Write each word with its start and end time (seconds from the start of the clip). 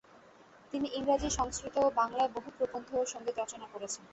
তিনি 0.73 0.87
ইংরাজী, 0.93 1.29
সংস্কৃত 1.29 1.75
ও 1.77 1.87
বাংলায় 1.95 2.31
বহু 2.35 2.49
প্রবন্ধ 2.57 2.89
ও 2.95 3.03
সঙ্গীত 3.05 3.35
রচনা 3.39 3.67
করেছেন। 3.73 4.03